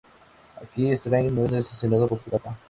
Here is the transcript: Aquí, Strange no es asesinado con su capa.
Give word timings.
Aquí, 0.59 0.89
Strange 0.93 1.29
no 1.29 1.45
es 1.45 1.53
asesinado 1.53 2.09
con 2.09 2.17
su 2.17 2.31
capa. 2.31 2.57